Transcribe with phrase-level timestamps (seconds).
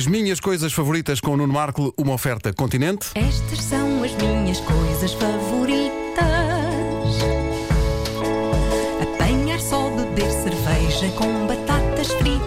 [0.00, 3.10] As minhas coisas favoritas com o Nuno Marco, uma oferta continente.
[3.14, 5.84] Estas são as minhas coisas favoritas:
[9.02, 12.40] apanhar só, beber cerveja com batatas fritas,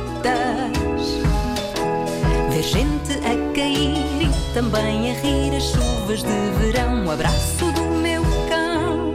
[2.49, 7.05] ver gente a cair e também a rir as chuvas de verão.
[7.05, 9.13] O abraço do meu cão.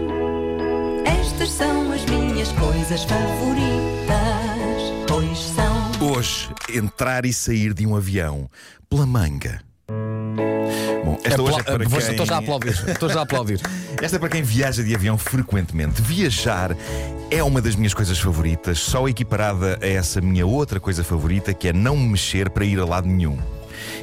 [1.04, 3.97] Estas são as minhas coisas favoritas.
[6.28, 8.50] Hoje, entrar e sair de um avião
[8.90, 9.62] pela manga.
[11.02, 11.98] Bom, esta hoje é para quem...
[11.98, 12.84] Estou já a aplaudir.
[12.86, 13.60] Estou já a aplaudir.
[14.02, 16.02] Esta é para quem viaja de avião frequentemente.
[16.02, 16.76] Viajar
[17.30, 21.68] é uma das minhas coisas favoritas, só equiparada a essa minha outra coisa favorita, que
[21.68, 23.38] é não me mexer para ir a lado nenhum.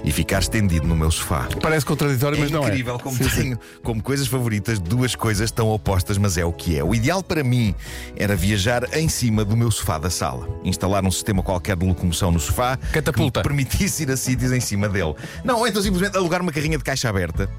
[0.04, 1.48] E ficar estendido no meu sofá.
[1.62, 2.68] Parece contraditório, mas é não é.
[2.68, 3.42] incrível como Sim, sim.
[3.42, 6.84] tenho como coisas favoritas duas coisas tão opostas, mas é o que é.
[6.84, 7.74] O ideal para mim
[8.16, 12.32] era viajar em cima do meu sofá da sala, instalar um sistema qualquer de locomoção
[12.32, 13.42] no sofá Catapulta.
[13.42, 15.16] que me permitisse ir a sítios em cima dele.
[15.44, 17.50] Não, ou então simplesmente alugar uma carrinha de caixa aberta,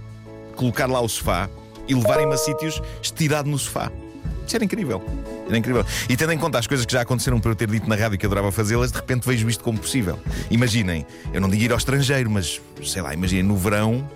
[0.54, 1.48] colocar lá o sofá
[1.88, 3.90] e levarem-me a sítios estirado no sofá.
[4.46, 5.02] Isso era incrível.
[5.48, 5.84] Era incrível.
[6.08, 8.16] E tendo em conta as coisas que já aconteceram por eu ter dito na rádio
[8.18, 10.18] que adorava fazê-las, de repente vejo isto como possível.
[10.50, 14.08] Imaginem, eu não digo ir ao estrangeiro, mas sei lá, imaginem no verão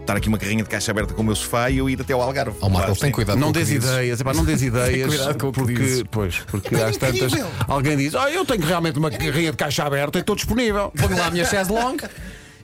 [0.00, 2.14] estar aqui uma carrinha de caixa aberta com o meu sofá e eu ir até
[2.14, 2.56] ao Algarve.
[2.62, 3.90] Ó Marco, tem cuidado Não dês dizes.
[3.90, 5.06] ideias, epá, não dês ideias.
[5.08, 6.04] Cuidado com o porque, dizes.
[6.10, 7.32] pois, porque às tantas
[7.66, 10.90] alguém diz: Ah, eu tenho realmente uma carrinha de caixa aberta e estou disponível.
[10.96, 12.04] Ponho lá a minha chaise longue.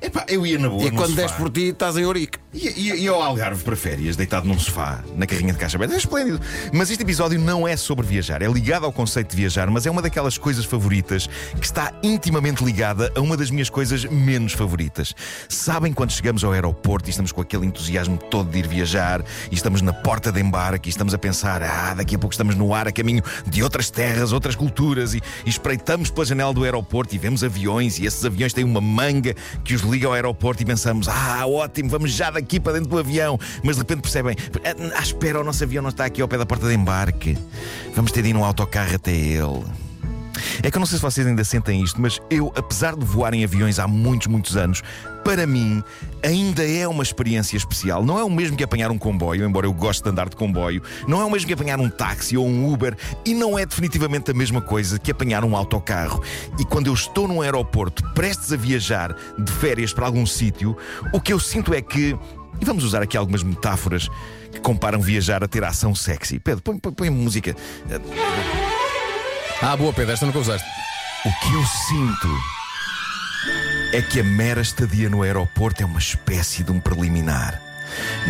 [0.01, 0.85] Epá, eu ia na boa.
[0.85, 1.23] E quando sofá.
[1.23, 2.39] des por ti, estás em Ourique.
[2.55, 5.99] E, e, ao Algarve para férias, deitado num sofá, na carrinha de caixa aberta, é
[5.99, 6.41] esplêndido.
[6.73, 9.91] Mas este episódio não é sobre viajar, é ligado ao conceito de viajar, mas é
[9.91, 11.27] uma daquelas coisas favoritas
[11.59, 15.13] que está intimamente ligada a uma das minhas coisas menos favoritas.
[15.49, 19.55] Sabem quando chegamos ao aeroporto e estamos com aquele entusiasmo todo de ir viajar e
[19.57, 22.73] estamos na porta de embarque e estamos a pensar, ah, daqui a pouco estamos no
[22.73, 27.17] ar a caminho de outras terras, outras culturas e, e espreitamos pela janela do aeroporto
[27.17, 30.67] e vemos aviões e esses aviões têm uma manga que os liga ao aeroporto e
[30.67, 33.39] pensamos, ah, ótimo, vamos já daqui para dentro do avião.
[33.63, 34.37] Mas de repente percebem,
[34.95, 37.37] ah, espera, o nosso avião não está aqui ao pé da porta de embarque.
[37.95, 39.65] Vamos ter de ir num autocarro até ele.
[40.63, 43.35] É que eu não sei se vocês ainda sentem isto, mas eu, apesar de voar
[43.35, 44.83] em aviões há muitos, muitos anos,
[45.25, 45.83] para mim
[46.23, 48.05] ainda é uma experiência especial.
[48.05, 50.83] Não é o mesmo que apanhar um comboio, embora eu goste de andar de comboio.
[51.07, 52.97] Não é o mesmo que apanhar um táxi ou um Uber.
[53.25, 56.23] E não é definitivamente a mesma coisa que apanhar um autocarro.
[56.59, 60.77] E quando eu estou num aeroporto prestes a viajar de férias para algum sítio,
[61.13, 62.17] o que eu sinto é que.
[62.61, 64.09] E vamos usar aqui algumas metáforas
[64.53, 66.39] que comparam viajar a ter ação sexy.
[66.39, 67.55] Pedro, põe, põe, põe música.
[69.63, 70.69] Ah, boa, Pedro, esta nunca usaste.
[71.25, 72.29] O que eu sinto
[73.93, 77.61] é que a mera estadia no aeroporto é uma espécie de um preliminar.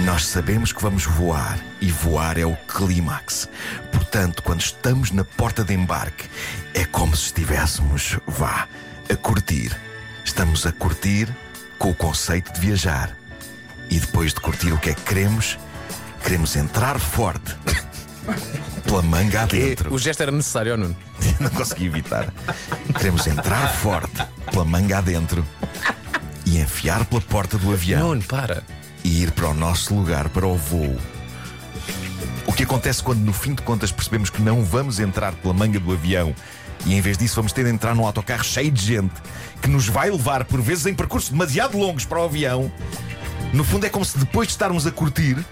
[0.04, 3.48] Nós sabemos que vamos voar e voar é o clímax.
[3.92, 6.28] Portanto, quando estamos na porta de embarque,
[6.74, 8.68] é como se estivéssemos, vá,
[9.10, 9.74] a curtir.
[10.24, 11.28] Estamos a curtir
[11.78, 13.16] com o conceito de viajar.
[13.90, 15.58] E depois de curtir o que é que queremos,
[16.22, 17.54] queremos entrar forte
[18.84, 19.92] pela manga adentro.
[19.92, 20.96] O gesto era necessário, ó Nuno.
[21.40, 22.32] Não consegui evitar.
[22.96, 25.44] Queremos entrar forte pela manga adentro
[26.46, 28.62] e enfiar pela porta do avião Nuno, para.
[29.02, 30.96] e ir para o nosso lugar, para o voo.
[32.46, 35.80] O que acontece quando, no fim de contas, percebemos que não vamos entrar pela manga
[35.80, 36.34] do avião
[36.86, 39.14] e, em vez disso, vamos ter de entrar num autocarro cheio de gente
[39.62, 42.70] que nos vai levar, por vezes, em percursos demasiado longos para o avião.
[43.52, 45.44] No fundo, é como se depois de estarmos a curtir.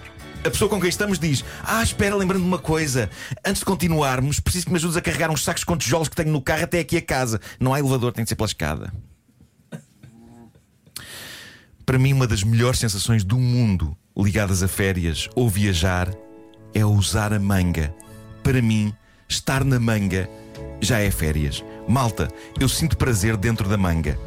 [0.45, 3.09] A pessoa com quem estamos diz: Ah, espera, lembrando de uma coisa.
[3.45, 6.31] Antes de continuarmos, preciso que me ajudes a carregar uns sacos com tijolos que tenho
[6.31, 7.39] no carro até aqui a casa.
[7.59, 8.93] Não há elevador, tem de ser pela escada.
[11.85, 16.09] Para mim, uma das melhores sensações do mundo ligadas a férias ou viajar
[16.73, 17.93] é usar a manga.
[18.41, 18.93] Para mim,
[19.27, 20.29] estar na manga
[20.81, 21.63] já é férias.
[21.87, 22.29] Malta,
[22.59, 24.17] eu sinto prazer dentro da manga.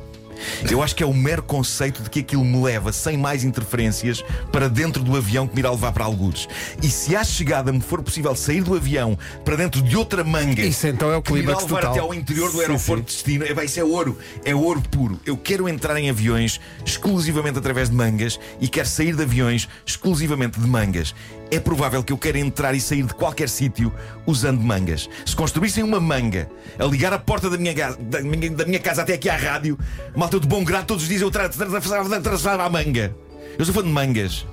[0.70, 4.24] Eu acho que é o mero conceito de que aquilo me leva, sem mais interferências,
[4.52, 6.48] para dentro do avião que me irá levar para algures.
[6.82, 10.62] E se à chegada me for possível sair do avião para dentro de outra manga,
[10.62, 11.90] Isso então é o que me irá levar total.
[11.92, 13.16] até ao interior do Sim, aeroporto sim.
[13.18, 15.20] de destino, é, bem, isso é ouro, é ouro puro.
[15.24, 20.58] Eu quero entrar em aviões exclusivamente através de mangas e quero sair de aviões exclusivamente
[20.60, 21.14] de mangas.
[21.50, 23.92] É provável que eu queira entrar e sair de qualquer sítio
[24.26, 25.08] usando mangas.
[25.24, 26.48] Se construíssem uma manga
[26.78, 29.78] a ligar a porta da minha, da minha, da minha casa até aqui à rádio,
[30.16, 33.14] malta de bom grado, todos os dias eu tra- tra- tra- atravessava a manga.
[33.56, 34.44] Eu sou fã de mangas.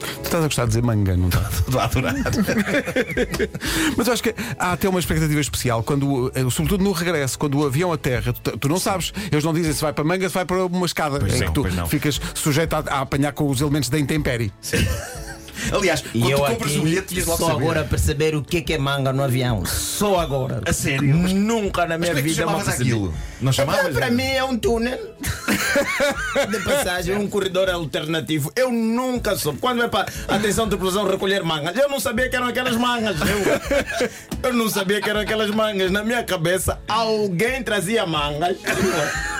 [0.00, 1.58] Tu estás a gostar de dizer manga, não estás?
[1.60, 2.14] Estou a adorar.
[3.96, 7.58] Mas eu acho que há até uma expectativa especial, quando, eh, sobretudo no regresso, quando
[7.58, 10.34] o avião aterra, tu, tu não sabes, eles não dizem se vai para manga, se
[10.34, 13.48] vai para uma escada, Pois em não, que tu ficas sujeito a, a apanhar com
[13.48, 14.52] os elementos da intempérie.
[15.76, 17.62] Aliás, E quando compras o bilhete, logo só saber.
[17.62, 19.64] agora a perceber o que é que é manga no avião.
[19.64, 20.60] Só agora.
[20.66, 21.14] A sério?
[21.16, 23.14] Mas- Nunca na Mas minha como é vida me aquilo?
[23.40, 23.94] Não chamavas?
[23.94, 24.98] Para mim é um túnel
[26.50, 28.52] de passagem, um corredor alternativo.
[28.54, 29.58] Eu nunca soube.
[29.58, 33.16] Quando é para atenção de explosão recolher mangas, eu não sabia que eram aquelas mangas.
[33.20, 34.10] Eu,
[34.50, 35.90] eu não sabia que eram aquelas mangas.
[35.90, 38.56] Na minha cabeça, alguém trazia mangas.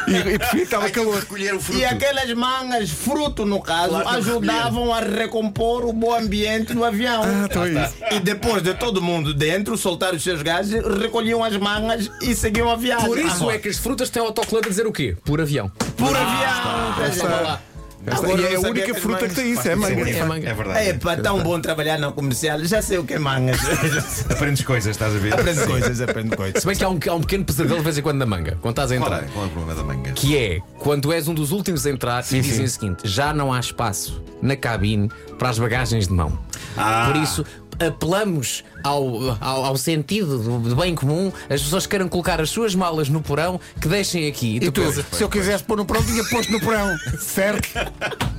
[0.08, 1.20] E, e estava calor.
[1.20, 1.78] recolher o fruto.
[1.81, 7.22] E aquelas mangas, fruto no caso, Claro, ajudavam a recompor o bom ambiente do avião.
[7.25, 7.94] Ah, então é isso.
[8.10, 12.70] E depois de todo mundo dentro soltar os seus gases, recolhiam as mangas e seguiam
[12.70, 13.06] a viagem.
[13.06, 15.16] Por isso Ah, é que as frutas têm autocolante a dizer o quê?
[15.25, 15.70] Por avião.
[15.96, 16.94] Por avião.
[16.99, 17.60] quer dizer, Vá lá.
[18.04, 20.10] Esta- Agora e é eu a única que fruta que tem isso, é manga.
[20.10, 20.49] É manga.
[20.49, 20.88] É verdade.
[20.88, 22.58] É pá, tão bom trabalhar na comercial.
[22.64, 23.58] Já sei o que é mangas.
[24.31, 25.34] Aprendes coisas, estás a ver?
[25.34, 26.60] aprende coisas, aprende coisas.
[26.60, 28.58] Se bem que há um, há um pequeno pesadelo de vez em quando na manga,
[28.60, 29.25] quando estás a Qual entrar.
[29.25, 29.28] é?
[29.32, 30.12] Qual é o problema da manga?
[30.12, 33.52] Que é quando és um dos últimos a entrar e dizem o seguinte: já não
[33.52, 35.08] há espaço na cabine
[35.38, 36.37] para as bagagens de mão.
[36.76, 37.08] Ah.
[37.12, 37.44] Por isso,
[37.79, 42.75] apelamos ao, ao, ao sentido do, do bem comum, as pessoas queiram colocar as suas
[42.75, 44.57] malas no porão, que deixem aqui.
[44.57, 46.97] E tu, pensas, se eu quisesse pôr no porão, tinha posto no porão.
[47.19, 47.69] Certo?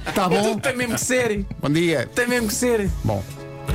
[0.08, 0.58] Está bom?
[0.58, 1.46] tem mesmo que ser.
[1.60, 2.10] Bom dia.
[2.14, 2.90] Tem mesmo que ser.
[3.04, 3.24] Bom,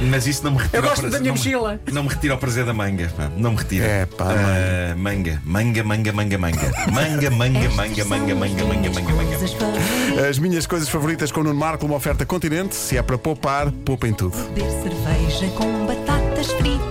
[0.01, 1.81] Mas isso não me retira Eu o gosto prazer- da minha não me- mochila.
[1.93, 3.13] Não me retira o prazer da manga.
[3.37, 3.85] Não me retira.
[3.85, 5.41] É, pá, Ah, manga.
[5.45, 6.73] Manga, manga, manga, manga.
[6.93, 10.29] Manga, manga, manga, manga, manga, manga, manga, manga.
[10.29, 12.75] As minhas coisas favoritas com o Nuno Marco, uma oferta continente.
[12.77, 14.37] Se é para poupar, poupem tudo.
[14.55, 16.89] beber cerveja com batatas fritas.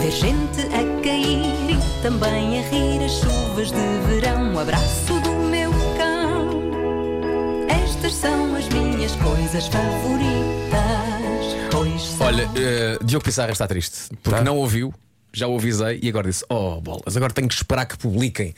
[0.00, 3.78] Ver gente a cair e também a rir as chuvas de
[4.08, 4.54] verão.
[4.54, 5.29] O abraço do
[9.60, 10.80] coisas favoritas.
[11.70, 12.26] Pois são.
[12.26, 14.44] Olha, eh, Diogo Pissarra está triste porque Tá.
[14.44, 14.92] não ouviu.
[15.32, 18.52] Já o avisei e agora disse: Oh, bolas, agora tenho que esperar que publiquem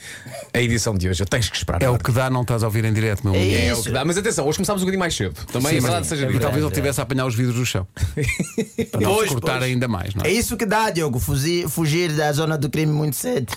[0.51, 1.21] a edição de hoje.
[1.21, 1.79] Eu tens que esperar.
[1.83, 3.55] É o que dá, não estás a ouvir em direto, meu amigo.
[3.55, 3.83] É o Isso.
[3.83, 4.03] que dá.
[4.03, 5.35] Mas atenção, hoje começámos um bocadinho mais cedo.
[5.51, 6.39] Também Sim, é mas- seja E dito.
[6.41, 7.85] talvez ele tivesse a apanhar os vidros do chão.
[8.91, 9.63] Para não Pois, se cortar pois.
[9.65, 10.31] ainda mais, não É é?
[10.31, 13.53] isso que dá, Diogo, fugir, fugir da zona do crime muito cedo.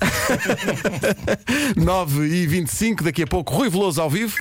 [1.74, 4.36] 9 e 25 daqui a pouco, Rui Veloso ao vivo.